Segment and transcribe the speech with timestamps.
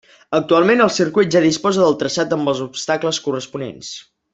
[0.37, 3.97] Actualment, el circuit ja disposa del traçat amb els obstacles corresponents.